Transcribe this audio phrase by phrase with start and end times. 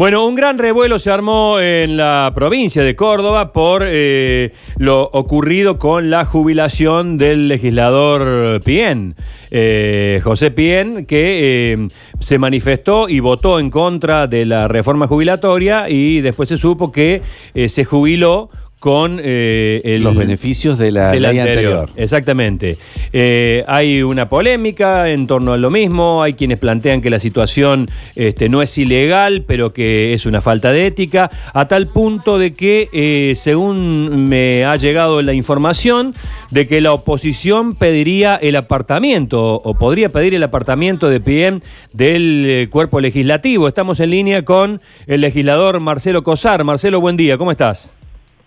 [0.00, 5.78] Bueno, un gran revuelo se armó en la provincia de Córdoba por eh, lo ocurrido
[5.78, 9.14] con la jubilación del legislador Pien,
[9.50, 15.90] eh, José Pien, que eh, se manifestó y votó en contra de la reforma jubilatoria
[15.90, 17.20] y después se supo que
[17.68, 18.48] se jubiló
[18.80, 21.90] con eh, los beneficios de la ley anterior.
[21.96, 22.78] Exactamente.
[23.12, 27.88] Eh, hay una polémica en torno a lo mismo, hay quienes plantean que la situación
[28.16, 32.54] este, no es ilegal, pero que es una falta de ética, a tal punto de
[32.54, 36.14] que, eh, según me ha llegado la información,
[36.50, 41.60] de que la oposición pediría el apartamiento, o podría pedir el apartamiento de PM
[41.92, 43.68] del cuerpo legislativo.
[43.68, 46.64] Estamos en línea con el legislador Marcelo Cosar.
[46.64, 47.99] Marcelo, buen día, ¿cómo estás?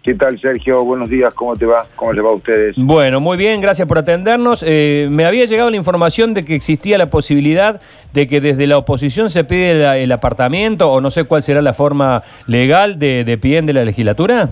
[0.03, 0.84] ¿Qué tal, Sergio?
[0.84, 1.88] Buenos días, ¿cómo te va?
[1.95, 2.75] ¿Cómo le va a ustedes?
[2.77, 4.61] Bueno, muy bien, gracias por atendernos.
[4.67, 7.80] Eh, me había llegado la información de que existía la posibilidad
[8.11, 11.73] de que desde la oposición se pide el apartamento, o no sé cuál será la
[11.73, 14.49] forma legal de, de de la legislatura.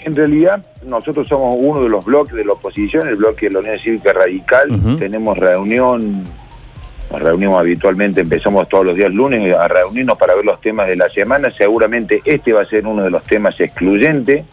[0.00, 3.58] En realidad, nosotros somos uno de los bloques de la oposición, el bloque de la
[3.58, 4.98] Unión Cívica Radical.
[4.98, 6.24] Tenemos reunión
[7.10, 10.96] nos reunimos habitualmente, empezamos todos los días lunes a reunirnos para ver los temas de
[10.96, 11.50] la semana.
[11.50, 14.44] Seguramente este va a ser uno de los temas excluyentes,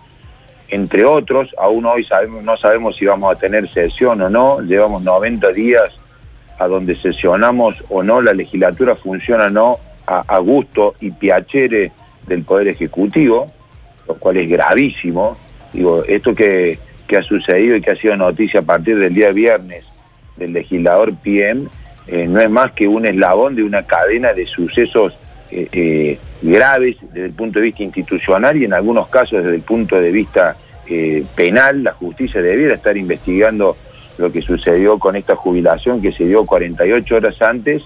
[0.69, 1.55] entre otros.
[1.57, 4.59] Aún hoy sabemos, no sabemos si vamos a tener sesión o no.
[4.61, 5.89] Llevamos 90 días
[6.59, 11.91] a donde sesionamos o no, la legislatura funciona o no a, gusto y piacere
[12.27, 13.47] del Poder Ejecutivo,
[14.07, 15.37] lo cual es gravísimo.
[15.73, 19.31] Digo, esto que, que ha sucedido y que ha sido noticia a partir del día
[19.31, 19.85] viernes
[20.35, 21.69] del legislador PM
[22.07, 25.17] eh, no es más que un eslabón de una cadena de sucesos
[25.51, 29.61] eh, eh, graves desde el punto de vista institucional y en algunos casos desde el
[29.61, 30.55] punto de vista
[31.35, 31.83] penal.
[31.83, 33.77] La justicia debiera estar investigando
[34.17, 37.83] lo que sucedió con esta jubilación que se dio 48 horas antes,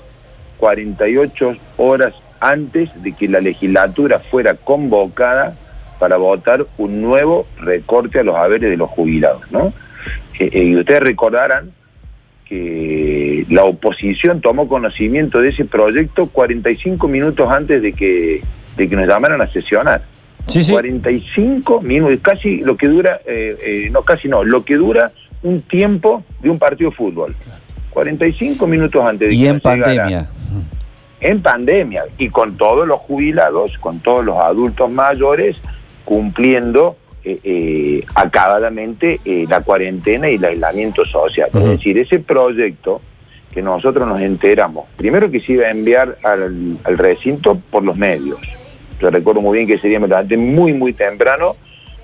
[0.57, 5.55] 48 horas antes de que la legislatura fuera convocada
[5.99, 9.43] para votar un nuevo recorte a los haberes de los jubilados.
[9.51, 9.71] ¿no?
[10.37, 11.71] y ustedes recordarán
[12.45, 18.43] que la oposición tomó conocimiento de ese proyecto 45 minutos antes de que,
[18.77, 20.03] de que nos llamaran a sesionar.
[20.45, 25.11] Sí, 45 minutos, casi lo que dura, eh, eh, no, casi no, lo que dura
[25.41, 27.35] un tiempo de un partido de fútbol.
[27.89, 30.29] 45 minutos antes de y en pandemia.
[31.21, 35.59] En pandemia, y con todos los jubilados, con todos los adultos mayores,
[36.03, 36.97] cumpliendo
[38.13, 41.49] acabadamente eh, la cuarentena y el aislamiento social.
[41.53, 43.01] Es decir, ese proyecto
[43.53, 48.39] que nosotros nos enteramos, primero que se iba a enviar al, recinto por los medios.
[48.99, 51.55] Yo recuerdo muy bien que ese día me levanté muy, muy temprano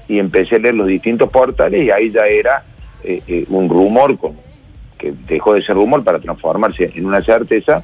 [0.08, 2.64] y empecé a leer los distintos portales y ahí ya era
[3.50, 4.34] un rumor con,
[4.98, 7.84] que dejó de ser rumor para transformarse en una certeza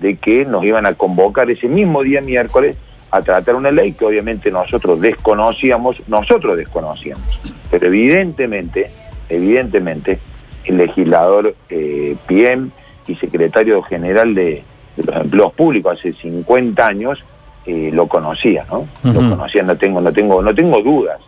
[0.00, 2.76] de que nos iban a convocar ese mismo día miércoles
[3.10, 7.40] a tratar una ley que obviamente nosotros desconocíamos, nosotros desconocíamos,
[7.70, 8.90] pero evidentemente,
[9.28, 10.20] evidentemente,
[10.64, 12.70] el legislador eh, PM
[13.06, 14.62] y secretario general de,
[14.96, 17.24] los empleos públicos hace 50 años
[17.66, 18.86] eh, lo conocía, ¿no?
[19.02, 21.20] Lo conocía, no tengo, no tengo, no tengo dudas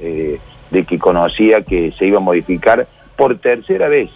[0.00, 0.38] eh,
[0.70, 2.86] de que conocía que se iba a modificar
[3.16, 4.10] por tercera vez.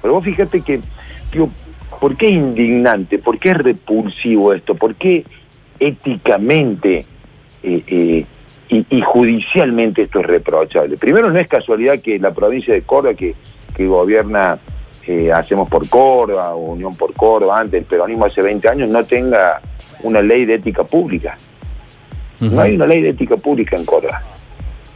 [0.00, 0.80] Pero vos fíjate que,
[1.32, 1.50] digo,
[2.00, 3.18] ¿por qué indignante?
[3.18, 4.74] ¿Por qué es repulsivo esto?
[4.74, 5.24] ¿Por qué
[5.86, 7.04] éticamente
[7.62, 8.26] eh, eh,
[8.68, 10.96] y, judicialmente esto es reprochable.
[10.96, 13.34] Primero, no es casualidad que la provincia de Córdoba, que,
[13.86, 14.58] gobierna
[15.06, 19.60] eh, Hacemos por Córdoba, Unión por Córdoba, antes el peronismo hace 20 años, no tenga
[20.02, 21.36] una ley de ética pública.
[22.40, 24.22] No hay una ley de ética pública en Córdoba.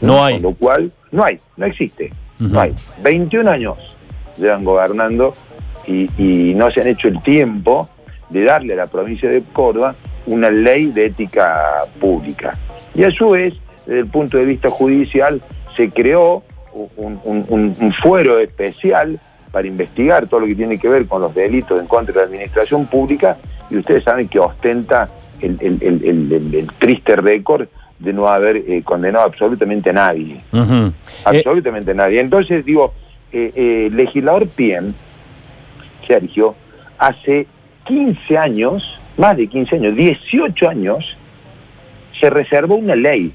[0.01, 0.35] No hay.
[0.35, 2.13] Con lo cual, no hay, no existe.
[2.39, 2.75] No hay.
[3.03, 3.97] 21 años
[4.37, 5.35] llevan gobernando
[5.87, 7.89] y, y no se han hecho el tiempo
[8.31, 9.95] de darle a la provincia de Córdoba
[10.27, 12.59] una ley de ética pública.
[12.95, 13.55] Y a su vez,
[13.87, 15.41] desde el punto de vista judicial,
[15.77, 16.43] se creó
[16.97, 19.21] un, fuero especial
[19.51, 22.27] para investigar todo lo que tiene que ver con los delitos en contra de la
[22.27, 23.37] administración pública
[23.71, 25.09] y ustedes saben que ostenta
[25.41, 27.69] el, triste récord
[27.99, 30.43] de no haber eh, condenado absolutamente a nadie.
[31.25, 32.21] Absolutamente nadie.
[32.21, 32.93] Entonces digo,
[33.33, 34.93] eh, eh, legislador Piem,
[36.07, 36.55] Sergio,
[36.99, 37.47] hace
[37.85, 41.17] 15 años más de 15 años, 18 años,
[42.19, 43.33] se reservó una ley.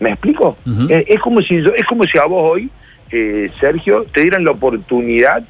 [0.00, 0.56] ¿Me explico?
[0.88, 2.70] es, como si es como si a vos hoy,
[3.10, 5.44] eh, Sergio, te dieran la oportunidad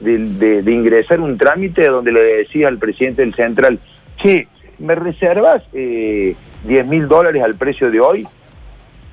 [0.00, 3.78] de, ingresar un trámite donde le decía al presidente del Central,
[4.16, 6.34] che, ¿me reservas eh,
[6.64, 8.26] 10 mil dólares al precio de hoy?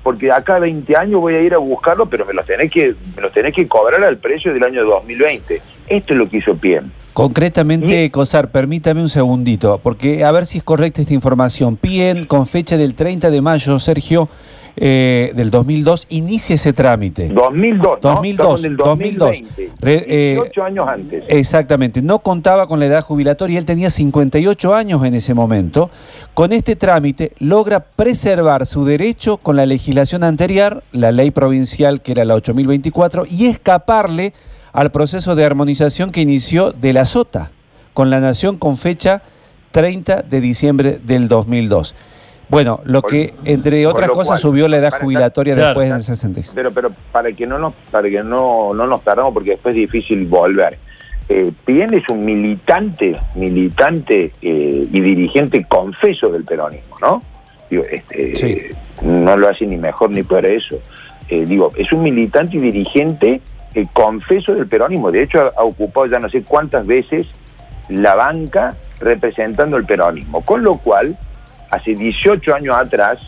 [0.02, 3.22] Porque acá 20 años voy a ir a buscarlo, pero me los tenés que, me
[3.22, 5.60] los tenés que cobrar al precio del año 2020.
[5.88, 6.90] Esto es lo que hizo Piem.
[7.12, 11.76] Concretamente, Cosar, permítame un segundito, porque a ver si es correcta esta información.
[11.76, 14.28] Piem, con fecha del 30 de mayo, Sergio,
[14.76, 17.28] eh, del 2002, inicia ese trámite.
[17.28, 18.84] 2002, 2002, ¿no?
[18.84, 19.42] 2002.
[19.80, 21.24] 18 años antes.
[21.28, 25.88] Exactamente, no contaba con la edad jubilatoria, él tenía 58 años en ese momento.
[26.34, 32.12] Con este trámite logra preservar su derecho con la legislación anterior, la ley provincial que
[32.12, 34.34] era la 8024, y escaparle
[34.76, 37.50] al proceso de armonización que inició de la SOTA
[37.94, 39.22] con la Nación con fecha
[39.70, 41.94] 30 de diciembre del 2002.
[42.50, 46.52] Bueno, lo que entre otras cosas subió la edad jubilatoria después del 66.
[46.54, 49.80] Pero pero para que no nos para que no, no nos tardamos porque después es
[49.80, 50.78] difícil volver.
[51.30, 57.22] Eh, Pien es un militante, militante eh, y dirigente confeso del peronismo, ¿no?
[57.70, 60.78] Digo, este, no lo hace ni mejor ni peor eso.
[61.28, 63.40] Eh, digo, es un militante y dirigente
[63.76, 65.12] el confeso del peronismo.
[65.12, 67.26] De hecho, ha, ocupado ya no sé cuántas veces
[67.90, 70.40] la banca representando el peronismo.
[70.40, 71.16] Con lo cual,
[71.70, 73.18] hace 18 años atrás,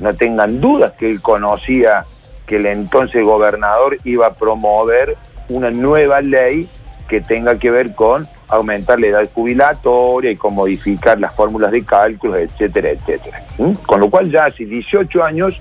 [0.00, 2.04] no tengan dudas que él conocía
[2.46, 5.16] que el entonces gobernador iba a promover
[5.48, 6.68] una nueva ley
[7.08, 11.84] que tenga que ver con aumentar la edad jubilatoria y con modificar las fórmulas de
[11.84, 13.44] cálculos, etcétera, etcétera.
[13.58, 13.72] ¿Mm?
[13.86, 15.54] Con lo cual ya hace 18 años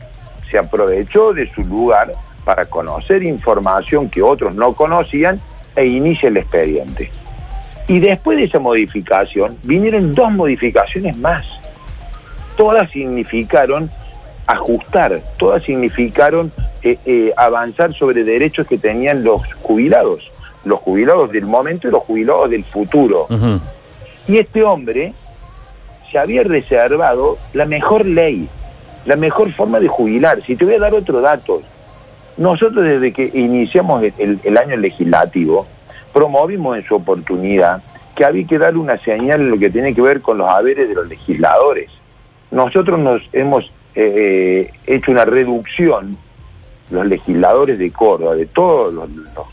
[0.49, 2.11] se aprovechó de su lugar
[2.43, 5.41] para conocer información que otros no conocían
[5.75, 7.09] e inicia el expediente.
[7.87, 11.45] Y después de esa modificación vinieron dos modificaciones más.
[12.55, 13.89] Todas significaron
[14.45, 16.51] ajustar, todas significaron
[16.81, 20.31] eh, eh, avanzar sobre derechos que tenían los jubilados,
[20.65, 23.27] los jubilados del momento y los jubilados del futuro.
[24.27, 25.13] Y este hombre
[26.11, 28.47] se había reservado la mejor ley,
[29.05, 30.41] la mejor forma de jubilar.
[30.45, 31.61] Si te voy a dar otro dato,
[32.37, 35.67] nosotros desde que iniciamos el, año legislativo,
[36.13, 37.81] promovimos en su oportunidad
[38.15, 40.87] que había que darle una señal en lo que tiene que ver con los haberes
[40.87, 41.89] de los legisladores.
[42.51, 46.17] Nosotros nos hemos eh, hecho una reducción,
[46.89, 48.93] los legisladores de Córdoba, de todos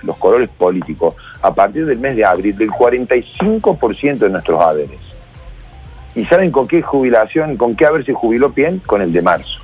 [0.02, 5.00] los, colores políticos, a partir del mes de abril, del 45% de nuestros haberes.
[6.14, 8.82] ¿Y saben con qué jubilación, con qué haber se jubiló bien?
[8.84, 9.58] Con el de marzo.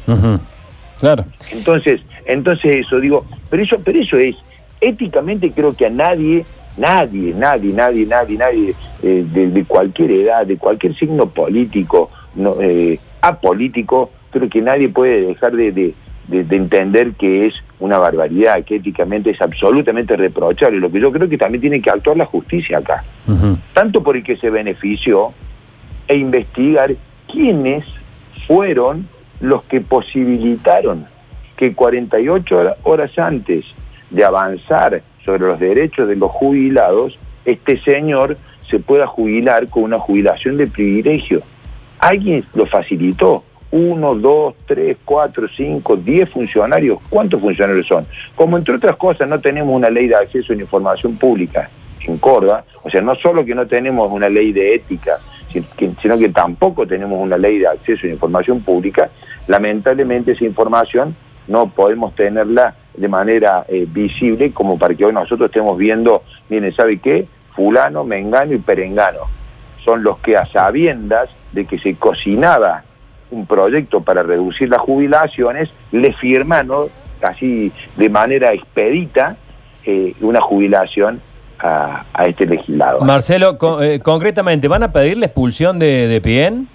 [1.01, 1.25] Claro.
[1.51, 4.37] Entonces, entonces eso, digo, pero eso, pero eso es,
[4.81, 6.45] éticamente creo que a nadie,
[6.77, 12.99] nadie, nadie, nadie, nadie, nadie, eh, de, cualquier edad, de cualquier signo político, no, eh,
[13.21, 15.95] apolítico, creo que nadie puede dejar de,
[16.31, 20.79] entender que es una barbaridad, que éticamente es absolutamente reprochable.
[20.79, 23.05] Lo que yo creo que también tiene que actuar la justicia acá.
[23.75, 25.33] Tanto por el que se benefició
[26.09, 26.95] e investigar
[27.31, 27.85] quiénes
[28.47, 29.09] fueron
[29.41, 31.07] los que posibilitaron
[31.57, 33.65] que 48 horas antes
[34.11, 38.37] de avanzar sobre los derechos de los jubilados, este señor
[38.69, 41.41] se pueda jubilar con una jubilación de privilegio.
[41.99, 43.45] Alguien lo facilitó.
[43.71, 46.99] Uno, dos, tres, cuatro, cinco, diez funcionarios.
[47.11, 48.07] ¿Cuántos funcionarios son?
[48.35, 51.69] Como entre otras cosas no tenemos una ley de acceso a información pública
[52.07, 55.19] en Córdoba, o sea, no solo que no tenemos una ley de ética,
[56.01, 59.11] sino que tampoco tenemos una ley de acceso a información pública,
[59.47, 61.17] lamentablemente esa información
[61.49, 66.75] no podemos tenerla de manera eh, visible como para que hoy nosotros estemos viendo, miren,
[66.75, 67.29] ¿sabe qué?
[67.55, 69.21] Fulano, Mengano y Perengano.
[69.85, 72.85] Son los que a sabiendas de que se cocinaba
[73.31, 76.69] un proyecto para reducir las jubilaciones, le firman
[77.21, 79.37] casi de manera expedita
[79.85, 81.21] eh, una jubilación
[81.59, 83.05] a, este legislador.
[83.05, 86.69] Marcelo, eh, concretamente, ¿van a pedir la expulsión de, de Pien?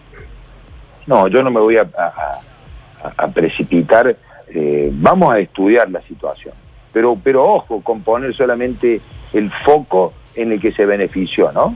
[1.06, 2.40] No, yo no me voy a a,
[3.34, 4.16] precipitar,
[4.50, 6.54] eh, vamos a estudiar la situación.
[6.94, 9.02] Pero, pero ojo con poner solamente
[9.34, 11.76] el foco en el que se benefició, ¿no?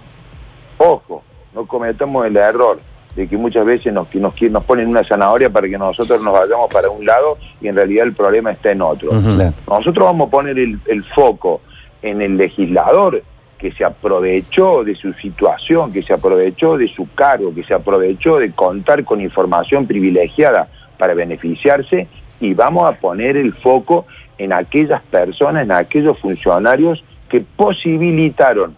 [0.77, 2.79] Ojo, no cometamos el error
[3.15, 6.67] de que muchas veces nos, nos, nos ponen una zanahoria para que nosotros nos vayamos
[6.71, 9.11] para un lado y en realidad el problema está en otro.
[9.13, 11.61] Nosotros vamos a poner el, el foco
[12.01, 13.23] en el legislador
[13.57, 18.37] que se aprovechó de su situación, que se aprovechó de su cargo, que se aprovechó
[18.37, 22.07] de contar con información privilegiada para beneficiarse
[22.39, 24.05] y vamos a poner el foco
[24.37, 28.75] en aquellas personas, en aquellos funcionarios que posibilitaron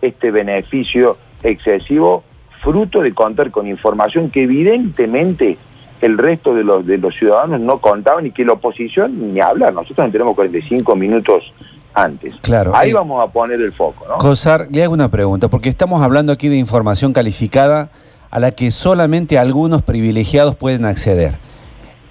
[0.00, 2.24] este beneficio excesivo
[2.62, 5.58] fruto de contar con información que evidentemente
[6.00, 9.74] el resto de los, de los ciudadanos no contaban y que la oposición ni hablar.
[9.74, 11.52] Nosotros no tenemos 45 minutos
[11.92, 12.34] antes.
[12.42, 12.74] Claro.
[12.74, 14.18] Ahí eh, vamos a poner el foco, ¿no?
[14.18, 17.90] Cosar, le hago una pregunta, porque estamos hablando aquí de información calificada
[18.30, 21.34] a la que solamente algunos privilegiados pueden acceder.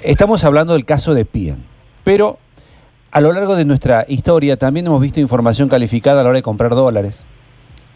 [0.02, 1.66] Estamos hablando del caso de Pien,
[2.06, 2.40] pero
[3.12, 6.44] A lo largo de nuestra historia también hemos visto información calificada a la hora de
[6.44, 7.24] comprar dólares,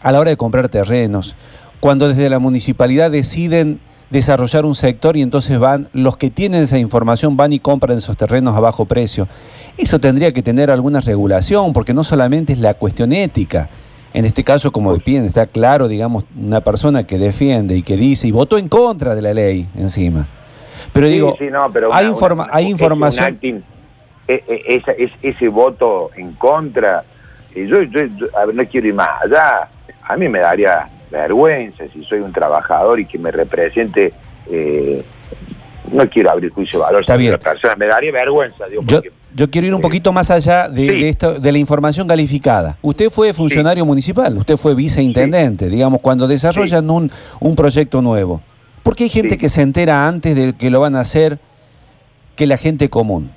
[0.02, 1.36] a la hora de comprar terrenos,
[1.78, 3.78] cuando desde la municipalidad deciden
[4.10, 8.16] desarrollar un sector y entonces van, los que tienen esa información van y compran esos
[8.16, 9.28] terrenos a bajo precio.
[9.78, 13.70] Eso tendría que tener alguna regulación, porque no solamente es la cuestión ética.
[14.14, 18.26] En este caso, como bien está claro, digamos, una persona que defiende y que dice
[18.26, 20.26] y votó en contra de la ley encima.
[20.94, 21.36] Pero digo,
[21.92, 22.06] hay,
[22.52, 23.40] hay información.
[24.26, 27.04] E, e, es, ese voto en contra,
[27.54, 28.00] yo, yo,
[28.38, 29.68] a ver, no quiero ir más allá,
[30.02, 34.14] a mí me daría vergüenza si soy un trabajador y que me represente,
[34.50, 35.04] eh,
[35.92, 37.38] no quiero abrir juicio de valor bien.
[37.38, 38.64] personas, me daría vergüenza.
[38.70, 39.02] yo,
[39.34, 42.78] yo, quiero ir un poquito más allá de, esto, de la información calificada.
[42.82, 47.10] Usted fue funcionario municipal, usted fue viceintendente, digamos, cuando desarrollan un,
[47.40, 48.40] un proyecto nuevo.
[48.84, 51.38] Porque hay gente que se entera antes de que lo van a hacer
[52.36, 53.32] que la gente común.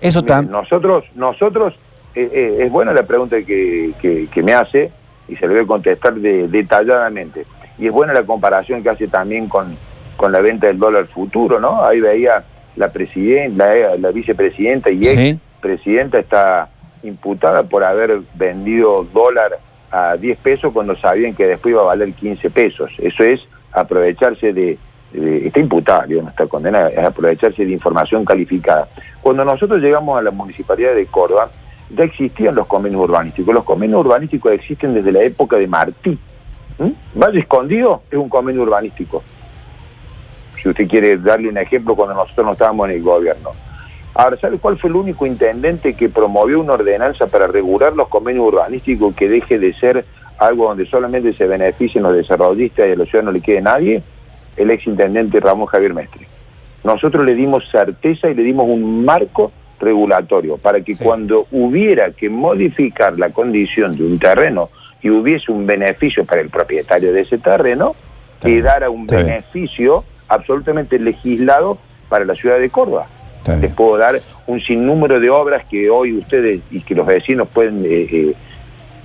[0.00, 0.52] Eso también.
[0.52, 1.74] Nosotros, nosotros
[2.14, 4.92] eh, eh, es buena la pregunta que, me hace
[5.28, 7.44] y se le voy a contestar detalladamente.
[7.76, 9.76] Y es buena la comparación que hace también con,
[10.16, 11.84] con la venta del dólar futuro, ¿no?
[11.84, 12.44] Ahí veía
[12.76, 16.68] la presidenta, la, vicepresidenta y ex presidenta está
[17.02, 19.58] imputada por haber vendido dólar
[19.90, 22.92] a 10 pesos cuando sabían que después iba a valer 15 pesos.
[22.98, 23.40] Eso es
[23.74, 24.78] aprovecharse de,
[25.12, 28.88] está imputada, no está condenada, es aprovecharse de información calificada.
[29.20, 31.50] Cuando nosotros llegamos a la Municipalidad de Córdoba,
[31.90, 33.54] ya existían los convenios urbanísticos.
[33.54, 36.18] Los convenios urbanísticos existen desde la época de Martí.
[37.14, 39.22] Valle Escondido es un convenio urbanístico.
[40.60, 43.50] Si usted quiere darle un ejemplo cuando nosotros no estábamos en el gobierno.
[44.14, 48.46] Ahora, ¿sabe cuál fue el único intendente que promovió una ordenanza para regular los convenios
[48.46, 50.04] urbanísticos que deje de ser
[50.38, 54.02] algo donde solamente se beneficien los desarrollistas y a los ciudadanos no le quede nadie?
[54.56, 56.26] el exintendente Ramón Javier Mestre.
[56.82, 62.30] Nosotros le dimos certeza y le dimos un marco regulatorio para que cuando hubiera que
[62.30, 64.70] modificar la condición de un terreno
[65.02, 67.94] y hubiese un beneficio para el propietario de ese terreno,
[68.40, 73.08] quedara un beneficio absolutamente legislado para la ciudad de Córdoba.
[73.60, 77.84] Les puedo dar un sinnúmero de obras que hoy ustedes y que los vecinos pueden,
[77.84, 78.34] eh, eh,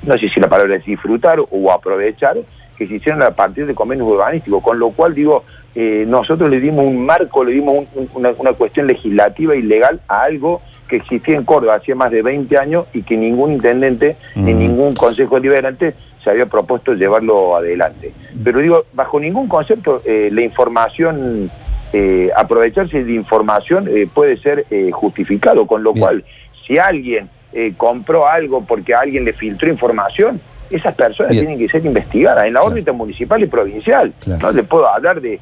[0.03, 2.37] no sé si la palabra es disfrutar o aprovechar,
[2.77, 5.43] que se hicieron a partir de convenios urbanísticos, con lo cual digo,
[5.75, 10.61] eh, nosotros le dimos un marco, le dimos una, cuestión legislativa y legal a algo
[10.87, 14.95] que existía en Córdoba hacía más de 20 años y que ningún intendente ni ningún
[14.95, 18.11] consejo deliberante se había propuesto llevarlo adelante.
[18.43, 21.51] Pero digo, bajo ningún concepto eh, la información,
[21.93, 26.23] eh, aprovecharse de información puede ser justificado, con lo cual
[26.65, 27.29] si alguien
[27.77, 32.61] compró algo porque alguien le filtró información, esas personas tienen que ser investigadas en la
[32.61, 34.13] órbita municipal y provincial.
[34.39, 35.39] No le puedo hablar de,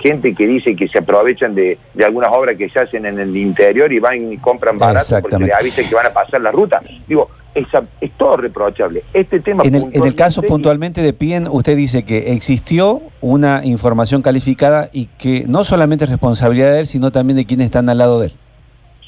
[0.00, 3.92] gente que dice que se aprovechan de, algunas obras que se hacen en el interior
[3.92, 6.80] y van y compran barato porque le avisen que van a pasar la ruta.
[7.08, 7.66] Digo, es,
[8.00, 9.02] es todo reprochable.
[9.12, 14.90] Este tema en el, caso puntualmente de PIEN, usted dice que existió una información calificada
[14.92, 18.20] y que no solamente es responsabilidad de él, sino también de quienes están al lado
[18.20, 18.32] de él.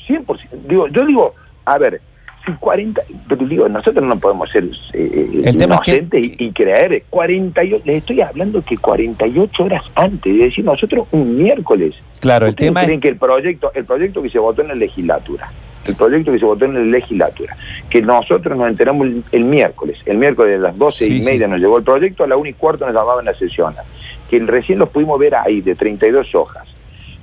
[0.08, 0.26] 100%.
[0.66, 2.00] Digo, yo digo, a ver,
[2.44, 8.20] si 40, pero digo, nosotros no podemos ser eh, inocentes y, creer, 48, les estoy
[8.20, 11.94] hablando que 48 horas antes, es decir, nosotros un miércoles.
[12.20, 15.52] Claro, el tema creen que el proyecto, el proyecto que se votó en la legislatura,
[15.84, 17.56] el proyecto que se votó en la legislatura,
[17.88, 21.78] que nosotros nos enteramos el, miércoles, el miércoles a las 12 y media nos llegó
[21.78, 23.74] el proyecto, a la 1 y cuarto nos llamaban la sesión,
[24.28, 26.71] que recién los pudimos ver ahí, de 32 hojas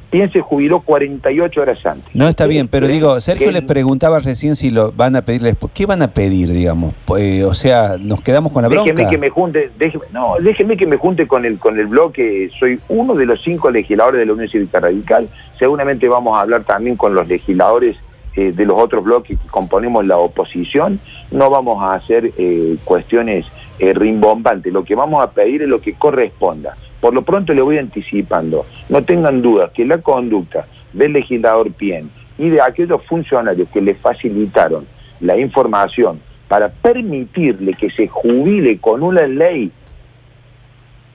[0.09, 2.07] piense jubiló 48 horas antes.
[2.13, 5.85] No está bien, pero digo, Sergio les preguntaba recién si lo van a pedirles, ¿qué
[5.85, 6.93] van a pedir, digamos?
[7.05, 8.91] Pues, o sea, nos quedamos con la bronca.
[8.91, 12.49] Déjeme que me junte, déjeme, no, déjeme que me junte con el con el bloque,
[12.57, 16.63] soy uno de los cinco legisladores de la Unión Cívica Radical, seguramente vamos a hablar
[16.63, 17.97] también con los legisladores
[18.35, 20.99] eh, de los otros bloques que componemos la oposición,
[21.31, 23.45] no vamos a hacer eh, cuestiones
[23.79, 27.61] eh, rimbombantes, lo que vamos a pedir es lo que corresponda por lo pronto le
[27.61, 28.65] voy anticipando.
[28.89, 33.95] No tengan dudas que la conducta del legislador Pien y de aquellos funcionarios que le
[33.95, 34.87] facilitaron
[35.19, 39.71] la información para permitirle que se jubile con una ley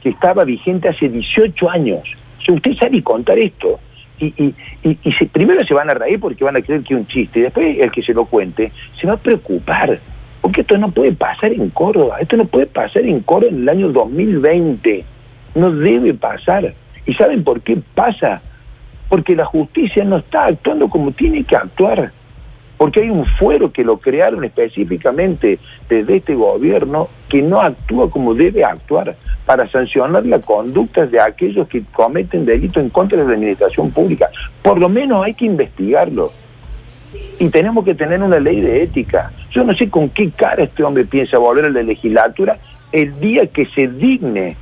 [0.02, 2.02] que estaba vigente hace 18 años.
[2.44, 3.80] Si usted sabe contar esto,
[4.20, 4.54] y,
[5.32, 7.78] primero se van a reír porque van a creer que es un chiste, y después
[7.78, 9.98] el que se lo cuente se va a preocupar,
[10.40, 13.68] porque esto no puede pasar en Córdoba, esto no puede pasar en Córdoba en el
[13.68, 15.04] año 2020.
[15.54, 16.74] No debe pasar.
[17.06, 18.42] ¿Y saben por qué pasa?
[19.08, 22.12] Porque la justicia no está actuando como tiene que actuar.
[22.76, 25.58] Porque hay un fuero que lo crearon específicamente
[25.88, 31.68] desde este gobierno que no actúa como debe actuar para sancionar la conducta de aquellos
[31.68, 34.30] que cometen delito en contra de la administración pública.
[34.62, 36.32] Por lo menos hay que investigarlo.
[37.38, 39.32] Y tenemos que tener una ley de ética.
[39.50, 42.58] Yo no sé con qué cara este hombre piensa volver a la legislatura
[42.90, 44.56] el día que se digne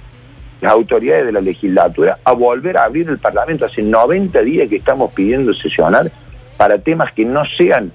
[0.62, 3.66] las autoridades de la legislatura a volver a abrir el Parlamento.
[3.66, 6.11] Hace 90 días que estamos pidiendo sesionar
[6.57, 7.92] para temas que no sean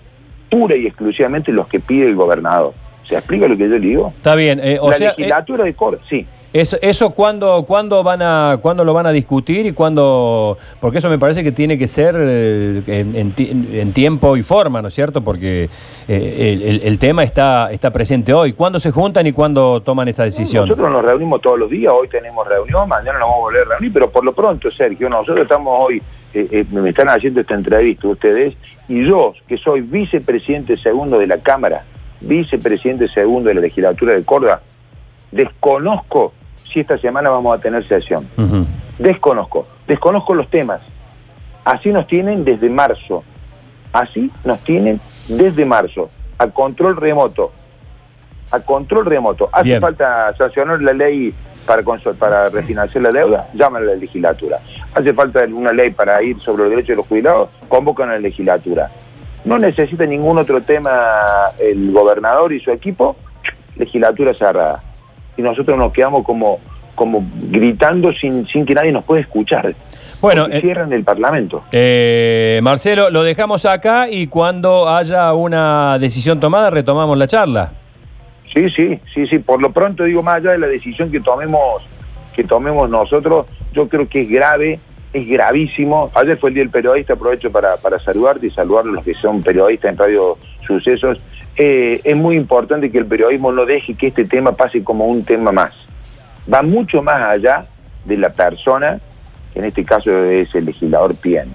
[0.50, 2.74] pura y exclusivamente los que pide el gobernador.
[3.06, 4.14] ¿Se explica lo que yo le digo?
[4.18, 4.60] Está bien.
[4.62, 6.28] Eh, la legislatura de Córdoba, sí.
[6.54, 10.58] Eso, eso ¿cuándo, cuándo, van a, ¿cuándo lo van a discutir y cuándo...?
[10.80, 14.94] Porque eso me parece que tiene que ser eh, en, tiempo y forma, ¿no es
[14.94, 15.22] cierto?
[15.22, 15.70] Porque
[16.08, 18.54] eh, el, tema está, está presente hoy.
[18.54, 20.68] ¿Cuándo se juntan y cuándo toman esta decisión?
[20.68, 23.70] Nosotros nos reunimos todos los días, hoy tenemos reunión, mañana nos vamos a volver a
[23.72, 26.02] reunir, pero por lo pronto, Sergio, nosotros estamos hoy,
[26.34, 28.56] eh, me están haciendo esta entrevista ustedes,
[28.88, 31.84] y yo, que soy vicepresidente segundo de la Cámara,
[32.22, 34.62] vicepresidente segundo de la legislatura de Córdoba,
[35.32, 36.34] desconozco
[36.72, 38.28] si esta semana vamos a tener sesión.
[38.98, 40.82] Desconozco, desconozco los temas.
[41.64, 43.24] Así nos tienen desde marzo.
[43.94, 46.10] Así nos tienen desde marzo.
[46.38, 47.52] A control remoto.
[48.52, 49.50] A control remoto.
[49.52, 51.34] Hace falta sancionar la ley
[51.66, 51.84] para,
[52.18, 54.60] para refinanciar la deuda, llaman a la legislatura.
[54.94, 58.20] Hace falta una ley para ir sobre los derechos de los jubilados, convocan a la
[58.20, 58.90] legislatura.
[59.44, 60.92] No necesita ningún otro tema
[61.60, 63.18] el gobernador y su equipo,
[63.76, 64.82] legislatura cerrada
[65.38, 66.60] y nosotros nos quedamos como,
[66.96, 69.76] como gritando sin, sin que nadie nos pueda escuchar.
[70.20, 71.64] Bueno, eh, cierran el Parlamento.
[71.72, 77.74] Eh, Marcelo, lo dejamos acá y cuando haya una decisión tomada retomamos la charla.
[78.52, 79.40] Sí, sí, sí, sí.
[79.40, 81.86] Por lo pronto digo más allá de la decisión que tomemos,
[82.36, 84.80] que tomemos nosotros, yo creo que es grave,
[85.14, 86.10] es gravísimo.
[86.16, 89.14] Ayer fue el día del periodista, aprovecho para, para saludarte y saludar a los que
[89.16, 91.20] son periodistas en Radio Sucesos.
[91.60, 95.24] Eh, es muy importante que el periodismo no deje que este tema pase como un
[95.26, 95.74] tema más.
[96.52, 97.66] Va mucho más allá
[98.06, 99.00] de la persona,
[99.52, 101.48] que en este caso es el legislador Pien.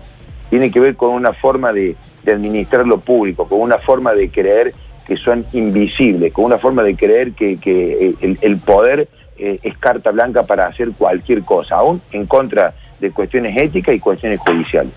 [0.51, 4.75] Tiene que ver con una forma de, administrar lo público, con una forma de creer
[5.07, 10.43] que son invisibles, con una forma de creer que, el, poder eh, es carta blanca
[10.45, 14.95] para hacer cualquier cosa, aún en contra de cuestiones éticas y cuestiones judiciales.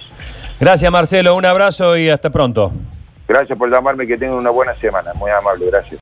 [0.59, 2.71] Gracias Marcelo, un abrazo y hasta pronto.
[3.27, 5.13] Gracias por llamarme, que tengan una buena semana.
[5.13, 5.93] Muy amable, gracias.